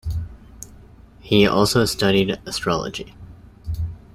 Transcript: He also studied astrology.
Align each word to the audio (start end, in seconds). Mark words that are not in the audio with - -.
He 1.19 1.45
also 1.45 1.85
studied 1.85 2.39
astrology. 2.47 3.13